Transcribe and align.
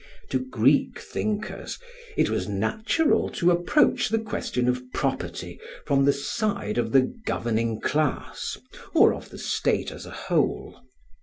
To 0.31 0.39
Greek 0.39 0.97
thinkers 0.99 1.77
it 2.17 2.27
was 2.27 2.47
natural 2.49 3.29
to 3.33 3.51
approach 3.51 4.09
the 4.09 4.17
question 4.17 4.67
of 4.67 4.81
property 4.93 5.59
from 5.85 6.05
the 6.05 6.11
side 6.11 6.79
of 6.79 6.91
the 6.91 7.13
governing 7.27 7.79
class 7.79 8.57
or 8.95 9.13
of 9.13 9.29
the 9.29 9.37
state 9.37 9.91
as 9.91 10.07
a 10.07 10.17
whole. 10.25 10.81